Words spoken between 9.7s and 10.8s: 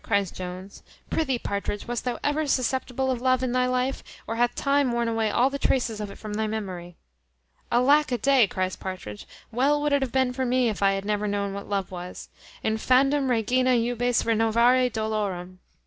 would it have been for me